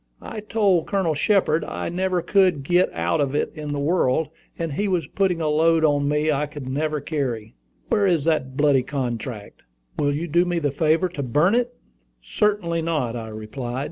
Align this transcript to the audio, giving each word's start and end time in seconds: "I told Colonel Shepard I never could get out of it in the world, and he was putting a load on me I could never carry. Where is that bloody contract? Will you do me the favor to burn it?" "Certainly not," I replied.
"I 0.23 0.39
told 0.39 0.87
Colonel 0.87 1.13
Shepard 1.13 1.63
I 1.63 1.87
never 1.89 2.23
could 2.23 2.63
get 2.63 2.91
out 2.91 3.21
of 3.21 3.35
it 3.35 3.51
in 3.53 3.71
the 3.71 3.77
world, 3.79 4.29
and 4.57 4.73
he 4.73 4.87
was 4.87 5.05
putting 5.05 5.41
a 5.41 5.47
load 5.47 5.85
on 5.85 6.09
me 6.09 6.31
I 6.31 6.47
could 6.47 6.67
never 6.67 6.99
carry. 6.99 7.53
Where 7.89 8.07
is 8.07 8.23
that 8.23 8.57
bloody 8.57 8.81
contract? 8.81 9.61
Will 9.99 10.11
you 10.15 10.27
do 10.27 10.43
me 10.43 10.57
the 10.57 10.71
favor 10.71 11.07
to 11.09 11.21
burn 11.21 11.53
it?" 11.53 11.75
"Certainly 12.19 12.81
not," 12.81 13.15
I 13.15 13.27
replied. 13.27 13.79